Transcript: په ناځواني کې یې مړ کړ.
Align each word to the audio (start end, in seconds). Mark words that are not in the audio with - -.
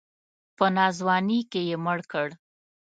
په 0.57 0.65
ناځواني 0.75 1.39
کې 1.51 1.61
یې 1.69 1.75
مړ 1.85 1.99
کړ. 2.11 2.27